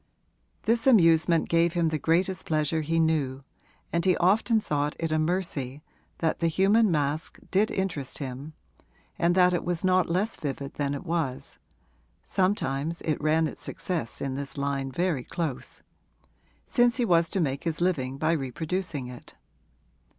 This 0.63 0.87
amusement 0.87 1.47
gave 1.47 1.73
him 1.73 1.89
the 1.89 1.99
greatest 1.99 2.47
pleasure 2.47 2.81
he 2.81 2.99
knew, 2.99 3.43
and 3.93 4.03
he 4.03 4.17
often 4.17 4.59
thought 4.59 4.95
it 4.97 5.11
a 5.11 5.19
mercy 5.19 5.83
that 6.17 6.39
the 6.39 6.47
human 6.47 6.89
mask 6.89 7.37
did 7.51 7.69
interest 7.69 8.17
him 8.17 8.53
and 9.19 9.35
that 9.35 9.53
it 9.53 9.63
was 9.63 9.83
not 9.83 10.09
less 10.09 10.37
vivid 10.37 10.73
than 10.73 10.95
it 10.95 11.05
was 11.05 11.59
(sometimes 12.25 13.01
it 13.01 13.21
ran 13.21 13.45
its 13.45 13.61
success 13.61 14.21
in 14.21 14.33
this 14.33 14.57
line 14.57 14.91
very 14.91 15.23
close), 15.23 15.83
since 16.65 16.97
he 16.97 17.05
was 17.05 17.29
to 17.29 17.39
make 17.39 17.63
his 17.63 17.79
living 17.79 18.17
by 18.17 18.31
reproducing 18.31 19.05
it. 19.05 19.35